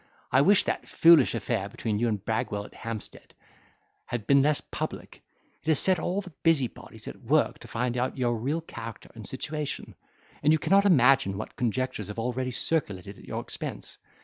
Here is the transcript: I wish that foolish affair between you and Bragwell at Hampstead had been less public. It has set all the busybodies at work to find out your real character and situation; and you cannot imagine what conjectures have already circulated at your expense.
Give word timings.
I 0.31 0.41
wish 0.41 0.63
that 0.63 0.87
foolish 0.87 1.35
affair 1.35 1.69
between 1.69 1.99
you 1.99 2.07
and 2.07 2.25
Bragwell 2.25 2.65
at 2.65 2.73
Hampstead 2.73 3.35
had 4.07 4.25
been 4.25 4.41
less 4.41 4.59
public. 4.59 5.21
It 5.61 5.67
has 5.67 5.77
set 5.77 5.99
all 5.99 6.21
the 6.21 6.33
busybodies 6.41 7.07
at 7.07 7.21
work 7.21 7.59
to 7.59 7.67
find 7.67 7.95
out 7.95 8.17
your 8.17 8.35
real 8.35 8.61
character 8.61 9.11
and 9.13 9.27
situation; 9.27 9.93
and 10.41 10.51
you 10.51 10.57
cannot 10.57 10.85
imagine 10.85 11.37
what 11.37 11.55
conjectures 11.55 12.07
have 12.07 12.17
already 12.17 12.49
circulated 12.49 13.19
at 13.19 13.25
your 13.25 13.41
expense. 13.41 13.99